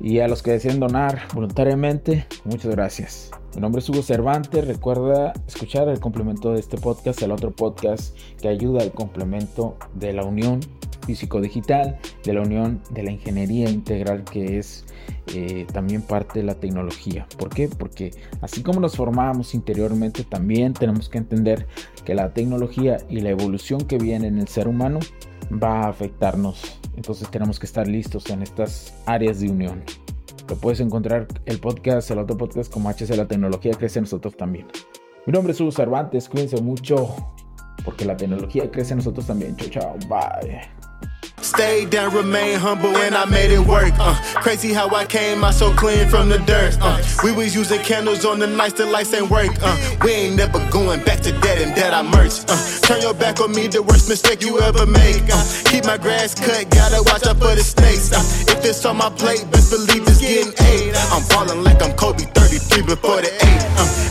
y 0.02 0.20
a 0.20 0.28
los 0.28 0.42
que 0.42 0.52
deseen 0.52 0.80
donar 0.80 1.22
voluntariamente 1.34 2.26
muchas 2.46 2.72
gracias 2.72 3.32
mi 3.56 3.62
nombre 3.62 3.80
es 3.80 3.90
Hugo 3.90 4.02
Cervantes 4.02 4.66
recuerda 4.66 5.34
escuchar 5.48 5.88
el 5.90 6.00
complemento 6.00 6.54
de 6.54 6.60
este 6.60 6.78
podcast 6.78 7.22
el 7.22 7.32
otro 7.32 7.52
podcast 7.52 8.18
que 8.42 8.48
ayuda 8.48 8.82
al 8.82 8.92
complemento 8.92 9.78
de 9.94 10.14
la 10.14 10.24
unión 10.24 10.62
físico-digital, 11.06 11.98
de 12.24 12.34
la 12.34 12.42
unión 12.42 12.82
de 12.92 13.04
la 13.04 13.12
ingeniería 13.12 13.70
integral 13.70 14.24
que 14.24 14.60
es 14.60 14.86
eh, 15.34 15.66
también 15.72 16.02
parte 16.02 16.40
de 16.40 16.46
la 16.46 16.56
tecnología. 16.56 17.28
¿Por 17.38 17.50
qué? 17.50 17.68
Porque 17.68 18.12
así 18.42 18.64
como 18.64 18.80
nos 18.80 18.96
formamos 18.96 19.54
interiormente, 19.54 20.24
también 20.24 20.74
tenemos 20.74 21.10
que 21.10 21.18
entender 21.18 21.68
que 22.06 22.16
la 22.16 22.34
tecnología 22.34 22.98
y 23.10 23.22
la 23.22 23.30
evolución 23.30 23.82
que 23.82 23.98
viene 23.98 24.28
en 24.28 24.38
el 24.38 24.48
ser 24.48 24.68
humano 24.68 25.00
va 25.52 25.84
a 25.84 25.90
afectarnos. 25.90 26.80
Entonces 26.96 27.30
tenemos 27.30 27.60
que 27.60 27.66
estar 27.66 27.88
listos 27.88 28.30
en 28.30 28.44
estas 28.44 28.94
áreas 29.06 29.40
de 29.40 29.50
unión. 29.50 29.84
Lo 30.48 30.56
puedes 30.56 30.80
encontrar 30.80 31.28
el 31.46 31.60
podcast, 31.60 32.12
el 32.12 32.20
otro 32.20 32.38
podcast 32.38 32.72
como 32.72 32.90
HC 32.90 33.16
La 33.16 33.28
Tecnología 33.28 33.74
Crece 33.74 34.00
en 34.00 34.04
Nosotros 34.04 34.36
también. 34.36 34.68
Mi 35.26 35.34
nombre 35.34 35.54
es 35.54 35.62
Hugo 35.62 35.72
Cervantes, 35.72 36.28
cuídense 36.28 36.62
mucho 36.62 37.16
porque 37.84 38.06
la 38.06 38.18
tecnología 38.18 38.70
crece 38.70 38.94
en 38.94 38.98
nosotros 38.98 39.26
también. 39.28 39.56
Chao, 39.56 39.70
chao, 39.70 39.96
bye. 40.10 40.91
Stayed 41.52 41.90
down, 41.90 42.16
remain 42.16 42.58
humble, 42.58 42.96
and 42.96 43.14
I 43.14 43.26
made 43.26 43.52
it 43.52 43.60
work. 43.60 43.92
Uh, 44.00 44.16
crazy 44.36 44.72
how 44.72 44.88
I 44.96 45.04
came 45.04 45.44
out 45.44 45.54
so 45.54 45.74
clean 45.74 46.08
from 46.08 46.30
the 46.30 46.38
dirt. 46.38 46.78
Uh, 46.80 46.98
we 47.26 47.34
was 47.34 47.54
using 47.54 47.82
candles 47.82 48.24
on 48.24 48.40
the 48.40 48.48
nights 48.48 48.76
the 48.76 48.86
lights 48.86 49.14
ain't 49.14 49.30
work. 49.30 49.52
Uh, 49.62 49.76
we 50.02 50.12
ain't 50.12 50.38
never 50.38 50.60
going 50.72 51.04
back 51.04 51.20
to 51.20 51.34
that 51.34 51.58
and 51.62 51.76
that 51.76 51.94
I 51.94 52.04
merch. 52.04 52.40
Uh, 52.48 52.56
turn 52.88 53.02
your 53.02 53.14
back 53.14 53.42
on 53.42 53.52
me, 53.52 53.68
the 53.68 53.84
worst 53.84 54.08
mistake 54.08 54.42
you 54.42 54.62
ever 54.62 54.86
make. 54.86 55.24
Uh, 55.30 55.44
keep 55.66 55.84
my 55.84 55.98
grass 55.98 56.34
cut, 56.34 56.70
gotta 56.72 57.04
watch 57.12 57.28
out 57.28 57.36
for 57.36 57.54
the 57.54 57.64
snakes. 57.64 58.14
Uh, 58.14 58.24
if 58.48 58.64
it's 58.64 58.86
on 58.86 58.96
my 58.96 59.10
plate, 59.10 59.44
best 59.52 59.72
believe 59.72 60.08
it's 60.08 60.22
getting 60.22 60.54
eight. 60.72 60.96
I'm 61.12 61.22
falling 61.24 61.66
like 61.66 61.84
I'm 61.84 61.92
Kobe 61.98 62.24
33 62.32 62.84
before 62.84 63.20
the 63.20 63.28
eight. 63.28 63.64
Uh, 63.76 64.11